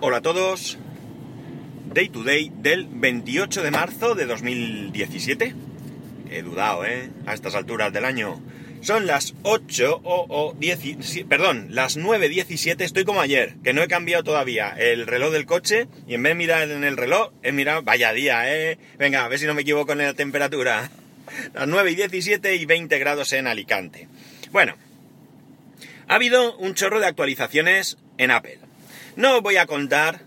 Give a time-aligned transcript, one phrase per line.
[0.00, 0.78] Hola a todos.
[1.92, 5.54] Day to day del 28 de marzo de 2017.
[6.30, 7.10] He dudado, ¿eh?
[7.26, 8.40] A estas alturas del año.
[8.80, 13.88] Son las 8 o, o 10, perdón, las 9.17, estoy como ayer, que no he
[13.88, 17.50] cambiado todavía el reloj del coche y en vez de mirar en el reloj, he
[17.50, 18.78] mirado, vaya día, ¿eh?
[18.98, 20.92] Venga, a ver si no me equivoco en la temperatura.
[21.54, 24.06] Las 9 y 17 y 20 grados en Alicante.
[24.52, 24.76] Bueno,
[26.06, 28.67] ha habido un chorro de actualizaciones en Apple.
[29.18, 30.20] No os voy a contar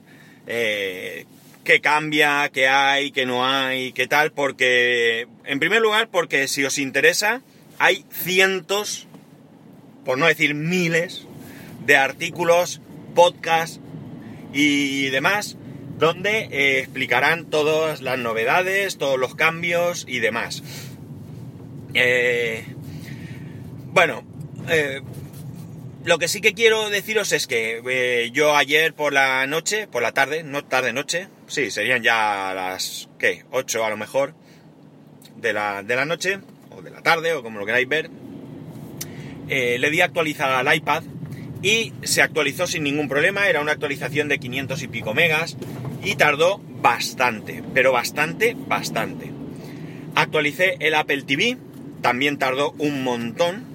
[0.47, 1.25] eh,
[1.63, 6.65] qué cambia, qué hay, qué no hay, qué tal, porque, en primer lugar, porque si
[6.65, 7.41] os interesa,
[7.79, 9.07] hay cientos,
[10.03, 11.25] por no decir miles,
[11.85, 12.81] de artículos,
[13.15, 13.79] podcasts
[14.51, 15.55] y demás,
[15.97, 20.63] donde eh, explicarán todas las novedades, todos los cambios y demás.
[21.93, 22.65] Eh,
[23.93, 24.25] bueno,
[24.67, 24.99] eh,
[26.03, 30.11] lo que sí que quiero deciros es que yo ayer por la noche, por la
[30.11, 33.45] tarde, no tarde noche, sí, serían ya las, ¿qué?
[33.51, 34.33] 8 a lo mejor
[35.35, 36.39] de la, de la noche,
[36.71, 38.09] o de la tarde, o como lo queráis ver,
[39.47, 41.03] eh, le di a actualizar al iPad
[41.61, 45.57] y se actualizó sin ningún problema, era una actualización de 500 y pico megas
[46.03, 49.31] y tardó bastante, pero bastante, bastante.
[50.15, 51.57] Actualicé el Apple TV,
[52.01, 53.70] también tardó un montón.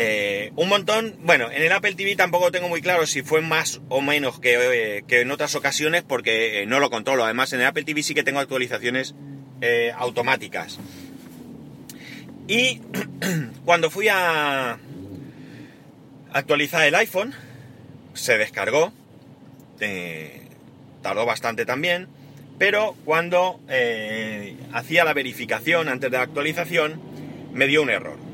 [0.00, 3.80] Eh, un montón, bueno, en el Apple TV tampoco tengo muy claro si fue más
[3.88, 7.24] o menos que, eh, en otras ocasiones porque eh, no lo controlo.
[7.24, 9.16] Además, en el Apple TV sí que tengo actualizaciones
[9.96, 10.78] automáticas.
[12.46, 12.80] Y
[13.64, 14.78] cuando fui a
[16.32, 17.34] actualizar el iPhone,
[18.14, 18.92] se descargó,
[21.02, 22.06] tardó bastante también,
[22.56, 23.58] pero cuando
[24.72, 27.02] hacía la verificación antes de la actualización,
[27.52, 28.27] me dio un error.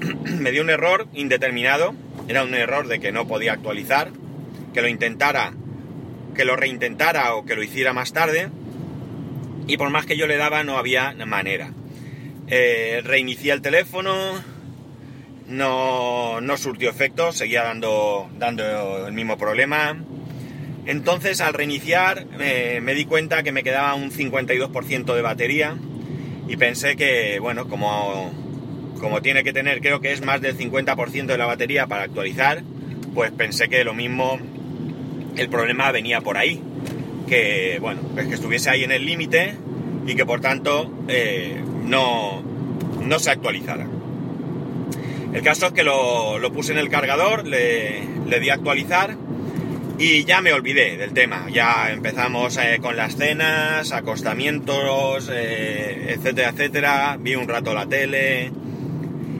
[0.24, 1.94] me dio un error indeterminado,
[2.28, 4.10] era un error de que no podía actualizar,
[4.72, 5.52] que lo intentara,
[6.34, 8.48] que lo reintentara o que lo hiciera más tarde,
[9.66, 11.72] y por más que yo le daba no había manera.
[12.48, 14.12] Eh, reinicié el teléfono,
[15.46, 18.28] no, no surtió efecto, seguía dando,
[19.06, 19.96] el mismo problema.
[20.86, 25.76] Entonces al reiniciar me di cuenta que me quedaba un 52% de batería
[26.50, 28.32] y pensé que, bueno, como,
[29.00, 32.62] como tiene que tener, creo que es más del 50% de la batería para actualizar,
[33.14, 34.38] pues pensé que lo mismo,
[35.36, 36.62] el problema venía por ahí.
[37.26, 39.54] Que, bueno, pues que estuviese ahí en el límite
[40.06, 42.42] y que por tanto eh, no,
[43.02, 43.86] no se actualizara.
[45.32, 49.16] El caso es que lo, lo puse en el cargador, le, le, di a actualizar
[49.96, 51.46] y ya me olvidé del tema.
[51.52, 57.16] Ya empezamos eh, con las cenas, acostamientos, eh, etcétera, etcétera.
[57.20, 58.50] Vi un rato la tele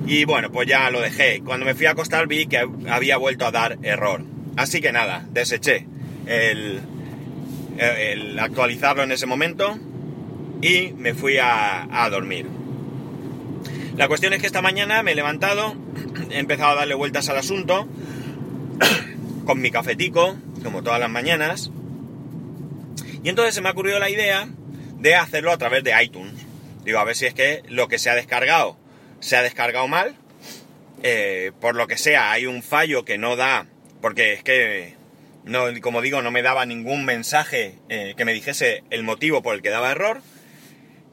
[0.07, 1.41] y bueno, pues ya lo dejé.
[1.45, 4.25] Cuando me fui a acostar vi que había vuelto a dar error.
[4.57, 5.87] Así que nada, deseché
[6.27, 6.81] el,
[8.39, 9.79] actualizarlo en ese momento
[10.61, 12.47] y me fui a, a, dormir.
[13.97, 15.75] La cuestión es que esta mañana me he levantado,
[16.31, 17.89] he empezado a darle vueltas al asunto
[19.45, 21.71] con mi cafetico, como todas las mañanas,
[23.23, 24.49] y entonces se me ha ocurrido la idea
[24.99, 26.35] de hacerlo a través de iTunes.
[26.85, 28.80] Digo, a ver si es que lo que se ha descargado
[29.21, 30.17] se ha descargado mal,
[31.03, 33.67] eh, por lo que sea, hay un fallo que no da,
[34.01, 34.95] porque es que
[35.45, 39.55] no, como digo, no me daba ningún mensaje eh, que me dijese el motivo por
[39.55, 40.23] el que daba error.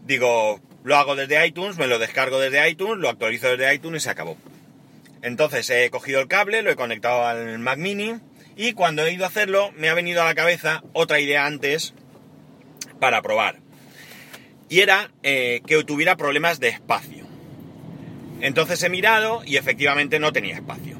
[0.05, 4.05] Digo, lo hago desde iTunes, me lo descargo desde iTunes, lo actualizo desde iTunes y
[4.05, 4.37] se acabó.
[5.21, 8.19] Entonces he cogido el cable, lo he conectado al Mac Mini
[8.55, 11.93] y cuando he ido a hacerlo me ha venido a la cabeza otra idea antes
[12.99, 13.59] para probar.
[14.69, 17.16] Y era eh, que tuviera problemas de espacio.
[18.41, 20.97] Entonces he mirado y efectivamente no tenía espacio.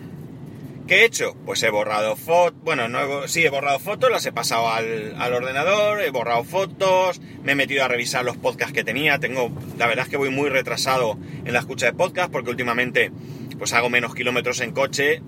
[0.88, 1.36] ¿Qué he hecho?
[1.46, 2.88] Pues he borrado fotos, bueno,
[3.28, 7.84] sí, he borrado fotos, las he pasado al, ordenador, he borrado fotos, me he metido
[7.84, 11.52] a revisar los podcasts que tenía, tengo, la verdad es que voy muy retrasado en
[11.52, 13.12] la escucha de podcast porque últimamente
[13.58, 15.22] pues hago menos kilómetros en coche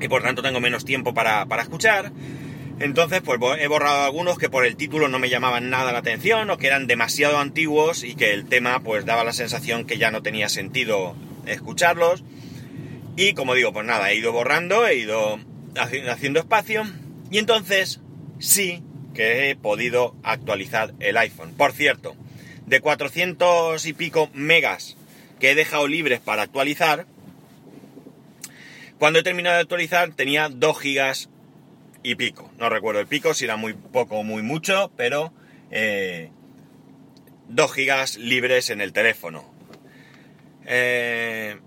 [0.00, 2.10] y por tanto tengo menos tiempo para escuchar.
[2.80, 6.48] Entonces, pues he borrado algunos que por el título no me llamaban nada la atención
[6.50, 10.12] o que eran demasiado antiguos y que el tema pues daba la sensación que ya
[10.12, 11.16] no tenía sentido
[11.46, 12.22] escucharlos.
[13.16, 15.40] Y como digo, pues nada, he ido borrando, he ido
[16.08, 16.84] haciendo espacio
[17.32, 18.00] y entonces
[18.38, 21.54] sí que he podido actualizar el iPhone.
[21.54, 22.14] Por cierto,
[22.66, 24.96] de 400 y pico megas
[25.40, 27.06] que he dejado libres para actualizar,
[29.00, 31.28] cuando he terminado de actualizar tenía 2 gigas
[32.02, 32.50] y pico.
[32.58, 35.32] No recuerdo el pico, si era muy poco o muy mucho, pero
[35.70, 36.30] eh,
[37.48, 39.44] 2 gigas libres en el teléfono.
[40.66, 41.58] Eh,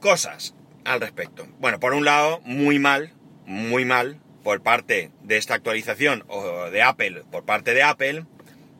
[0.00, 1.46] cosas al respecto.
[1.58, 3.12] Bueno, por un lado, muy mal,
[3.46, 8.26] muy mal, por parte de esta actualización o de Apple, por parte de Apple,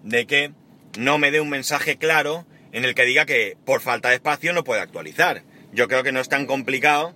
[0.03, 0.53] de que
[0.99, 4.53] no me dé un mensaje claro en el que diga que por falta de espacio
[4.53, 5.43] no puede actualizar.
[5.73, 7.15] Yo creo que no es tan complicado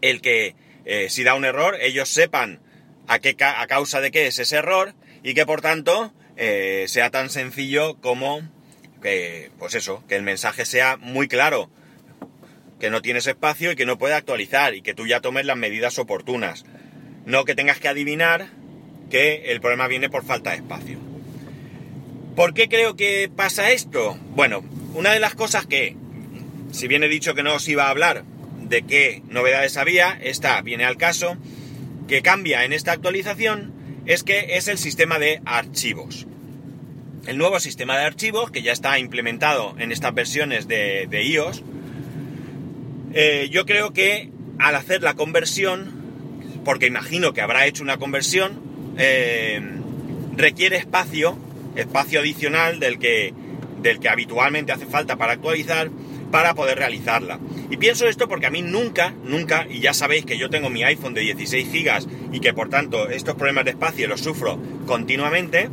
[0.00, 2.60] el que eh, si da un error ellos sepan
[3.06, 7.10] a, qué, a causa de qué es ese error y que por tanto eh, sea
[7.10, 8.42] tan sencillo como
[9.04, 11.70] que, pues eso, que el mensaje sea muy claro,
[12.80, 15.56] que no tienes espacio y que no puede actualizar y que tú ya tomes las
[15.56, 16.64] medidas oportunas.
[17.26, 18.48] No que tengas que adivinar
[19.10, 20.98] que el problema viene por falta de espacio.
[22.34, 24.18] ¿Por qué creo que pasa esto?
[24.30, 24.64] Bueno,
[24.94, 25.96] una de las cosas que,
[26.72, 28.24] si bien he dicho que no os iba a hablar
[28.68, 31.36] de qué novedades había, esta viene al caso,
[32.08, 33.72] que cambia en esta actualización
[34.06, 36.26] es que es el sistema de archivos.
[37.26, 41.62] El nuevo sistema de archivos, que ya está implementado en estas versiones de, iOS,
[43.14, 48.60] eh, yo creo que al hacer la conversión, porque imagino que habrá hecho una conversión,
[48.98, 49.60] eh,
[50.36, 51.38] requiere espacio,
[51.76, 53.32] espacio adicional del que,
[53.80, 55.90] del que habitualmente hace falta para actualizar,
[56.30, 57.38] para poder realizarla.
[57.70, 60.82] Y pienso esto porque a mí nunca, nunca, y ya sabéis que yo tengo mi
[60.84, 65.68] iPhone de 16 GB y que por tanto estos problemas de espacio los sufro continuamente,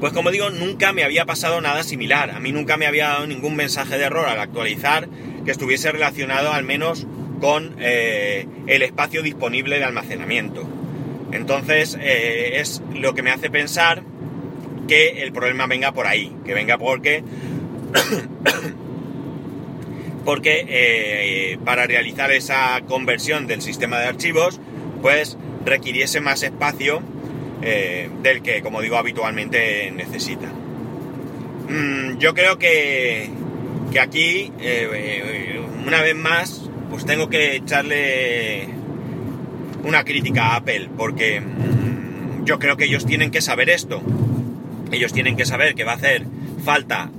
[0.00, 2.30] pues como digo, nunca me había pasado nada similar.
[2.30, 5.08] A mí nunca me había dado ningún mensaje de error al actualizar
[5.44, 7.06] que estuviese relacionado al menos
[7.40, 10.68] con eh, el espacio disponible de almacenamiento.
[11.32, 14.02] Entonces eh, es lo que me hace pensar
[14.86, 17.24] que el problema venga por ahí, que venga porque
[20.26, 24.60] porque eh, para realizar esa conversión del sistema de archivos,
[25.00, 27.00] pues requiriese más espacio
[27.62, 30.48] eh, del que, como digo, habitualmente necesita.
[31.68, 33.30] Mm, yo creo que,
[33.92, 38.66] que aquí, eh, una vez más, pues tengo que echarle
[39.84, 44.02] una crítica a Apple, porque mm, yo creo que ellos tienen que saber esto.
[44.90, 46.26] Ellos tienen que saber que va a hacer
[46.64, 47.10] falta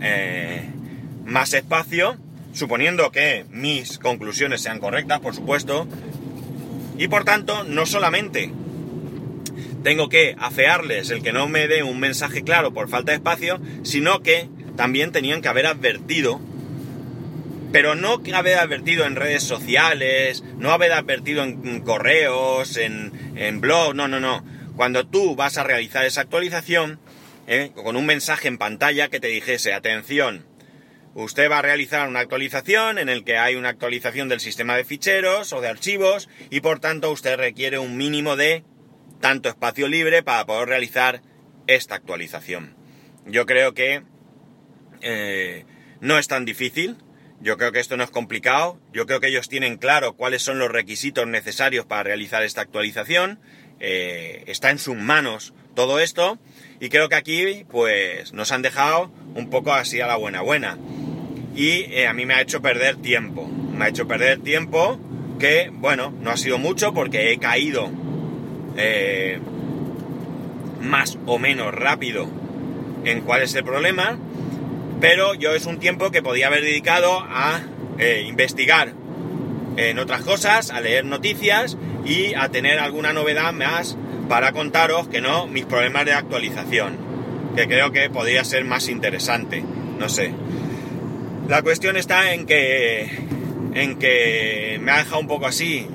[1.25, 2.17] más espacio
[2.57, 5.87] suponiendo que mis conclusiones sean correctas, por supuesto,
[6.97, 8.51] y por tanto no solamente
[9.83, 13.61] tengo que afearles el que no me dé un mensaje claro por falta de espacio,
[13.83, 16.41] sino que también tenían que haber advertido,
[17.71, 23.61] pero no que haber advertido en redes sociales, no haber advertido en correos, en, en
[23.61, 24.43] blog, no, no, no.
[24.75, 26.99] Cuando tú vas a realizar esa actualización,
[27.45, 30.43] eh, con un mensaje en pantalla que te dijese, atención,
[31.17, 34.83] Usted va a realizar una actualización en el que hay una actualización del sistema de
[34.83, 38.63] ficheros o de archivos y por tanto usted requiere un mínimo de
[39.19, 41.23] tanto espacio libre para poder realizar
[41.65, 42.75] esta actualización.
[43.25, 44.03] Yo creo que
[45.01, 45.65] eh,
[46.01, 46.97] no es tan difícil,
[47.41, 50.59] yo creo que esto no es complicado, yo creo que ellos tienen claro cuáles son
[50.59, 53.39] los requisitos necesarios para realizar esta actualización,
[53.79, 56.37] eh, está en sus manos todo esto
[56.79, 60.77] y creo que aquí pues nos han dejado un poco así a la buena buena
[61.57, 63.49] y eh, a mí me ha hecho perder tiempo.
[63.75, 64.99] Me ha hecho perder tiempo
[65.39, 67.89] que, bueno, no ha sido mucho porque he caído
[68.77, 69.39] eh,
[70.81, 72.29] más o menos rápido
[73.03, 74.19] en cuál es el problema,
[75.01, 77.61] pero yo es un tiempo que podía haber dedicado a
[77.97, 78.93] eh, investigar
[79.77, 81.75] en otras cosas, a leer noticias
[82.05, 83.97] y a tener alguna novedad más
[84.29, 86.97] para contaros que no mis problemas de actualización,
[87.55, 89.63] que creo que podría ser más interesante,
[89.97, 90.33] no sé.
[91.47, 93.09] La cuestión está en que,
[93.73, 95.87] en que me ha dejado un poco así,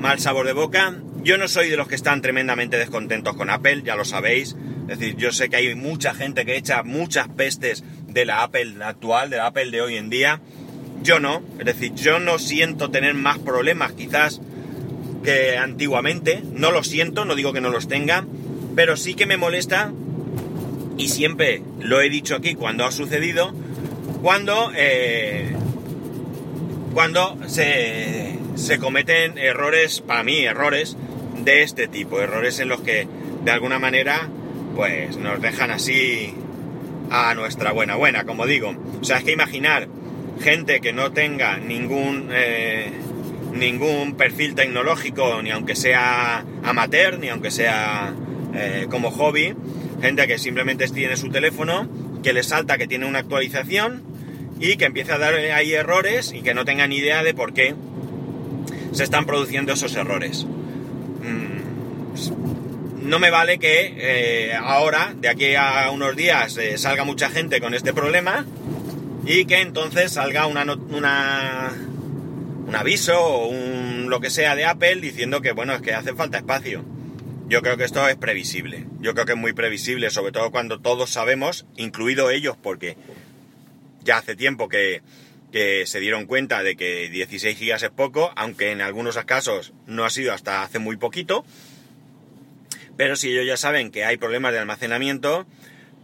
[0.00, 0.94] mal sabor de boca.
[1.24, 4.54] Yo no soy de los que están tremendamente descontentos con Apple, ya lo sabéis.
[4.88, 8.76] Es decir, yo sé que hay mucha gente que echa muchas pestes de la Apple
[8.84, 10.40] actual, de la Apple de hoy en día.
[11.02, 14.40] Yo no, es decir, yo no siento tener más problemas quizás
[15.24, 16.40] que antiguamente.
[16.52, 18.24] No lo siento, no digo que no los tenga,
[18.76, 19.92] pero sí que me molesta,
[20.96, 23.54] y siempre lo he dicho aquí cuando ha sucedido,
[24.22, 25.52] cuando, eh,
[26.92, 30.96] cuando se, se cometen errores, para mí, errores
[31.44, 33.06] de este tipo, errores en los que
[33.44, 34.28] de alguna manera
[34.76, 36.34] pues nos dejan así
[37.10, 38.74] a nuestra buena buena, como digo.
[39.00, 39.88] O sea, es que imaginar
[40.40, 42.90] gente que no tenga ningún eh,
[43.52, 48.14] ningún perfil tecnológico, ni aunque sea amateur, ni aunque sea
[48.54, 49.54] eh, como hobby,
[50.00, 51.88] gente que simplemente tiene su teléfono,
[52.22, 54.02] que le salta que tiene una actualización
[54.60, 57.74] y que empiece a dar ahí errores y que no tengan idea de por qué
[58.92, 60.44] se están produciendo esos errores.
[60.44, 61.60] Mm,
[63.08, 67.60] no me vale que eh, ahora, de aquí a unos días, eh, salga mucha gente
[67.60, 68.46] con este problema
[69.26, 71.72] y que entonces salga una, una
[72.70, 76.14] un aviso o un lo que sea de Apple diciendo que, bueno, es que hace
[76.14, 76.84] falta espacio.
[77.48, 78.86] Yo creo que esto es previsible.
[79.00, 82.96] Yo creo que es muy previsible, sobre todo cuando todos sabemos, incluido ellos, porque
[84.02, 85.02] ya hace tiempo que,
[85.52, 90.10] se dieron cuenta de que 16 gigas es poco, aunque en algunos casos no ha
[90.10, 91.44] sido hasta hace muy poquito.
[92.96, 95.46] Pero si ellos ya saben que hay problemas de almacenamiento,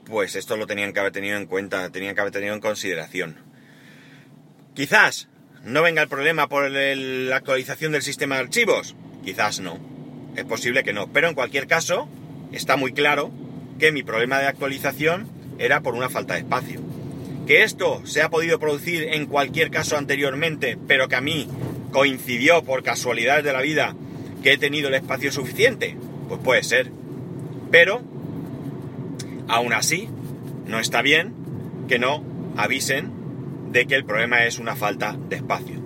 [0.05, 3.37] pues esto lo tenían que haber tenido en cuenta, tenían que haber tenido en consideración.
[4.75, 5.29] Quizás
[5.63, 9.79] no venga el problema por la actualización del sistema de archivos, quizás no,
[10.37, 12.09] es posible que no, pero en cualquier caso
[12.53, 13.33] está muy claro
[13.79, 16.96] que mi problema de actualización era por una falta de espacio.
[17.47, 21.49] Que esto se ha podido producir en cualquier caso anteriormente, pero que a mí
[21.93, 23.95] coincidió por casualidades de la vida
[24.43, 25.97] que he tenido el espacio suficiente,
[26.29, 26.91] pues puede ser.
[27.71, 28.03] Pero,
[29.49, 30.09] aún así,
[30.67, 31.33] no está bien
[31.89, 32.25] que no
[32.57, 33.13] avisen
[33.71, 35.81] de que el problema es una falta de espacio.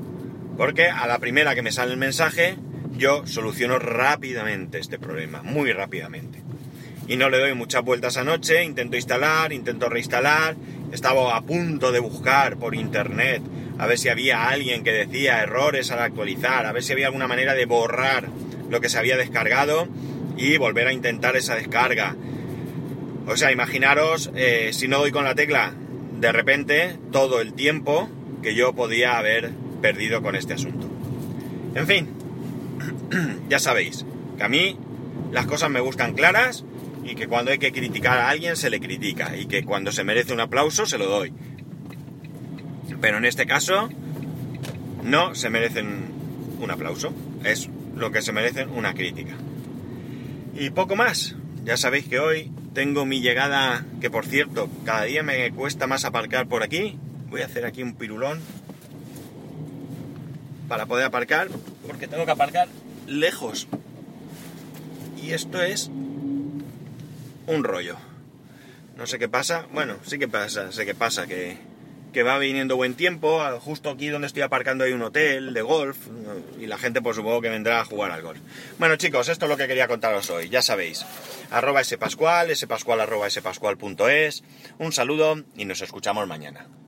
[0.57, 2.57] Porque a la primera que me sale el mensaje,
[2.97, 6.43] yo soluciono rápidamente este problema, muy rápidamente.
[7.07, 10.57] Y no le doy muchas vueltas anoche, intento instalar, intento reinstalar,
[10.93, 13.43] estaba a punto de buscar por internet
[13.79, 17.27] a ver si había alguien que decía errores al actualizar, a ver si había alguna
[17.27, 18.29] manera de borrar
[18.69, 19.89] lo que se había descargado
[20.37, 22.15] y volver a intentar esa descarga.
[23.27, 25.73] O sea, imaginaros eh, si no doy con la tecla
[26.19, 28.11] de repente todo el tiempo
[28.43, 30.87] que yo podía haber perdido con este asunto.
[31.75, 32.09] En fin,
[33.49, 34.05] ya sabéis
[34.37, 34.77] que a mí
[35.33, 36.65] las cosas me gustan claras
[37.11, 40.05] y que cuando hay que criticar a alguien se le critica y que cuando se
[40.05, 41.33] merece un aplauso se lo doy.
[43.01, 43.89] Pero en este caso
[45.03, 46.11] no se merecen
[46.61, 47.13] un aplauso,
[47.43, 49.35] es lo que se merecen una crítica.
[50.55, 51.37] Y poco más.
[51.65, 56.05] Ya sabéis que hoy tengo mi llegada, que por cierto, cada día me cuesta más
[56.05, 56.97] aparcar por aquí.
[57.29, 58.41] Voy a hacer aquí un pirulón
[60.69, 61.49] para poder aparcar,
[61.87, 62.69] porque tengo que aparcar
[63.07, 63.69] lejos.
[65.23, 65.91] Y esto es
[67.51, 67.97] un rollo.
[68.97, 69.67] No sé qué pasa.
[69.73, 71.57] Bueno, sí que pasa, sé qué pasa, que
[72.13, 73.41] que va viniendo buen tiempo.
[73.61, 75.97] Justo aquí donde estoy aparcando hay un hotel de golf
[76.59, 78.41] y la gente por supuesto que vendrá a jugar al golf.
[78.79, 81.05] Bueno chicos, esto es lo que quería contaros hoy, ya sabéis.
[81.51, 84.43] Arroba spascual, spascual arroba spascual.es.
[84.79, 86.67] Un saludo y nos escuchamos mañana.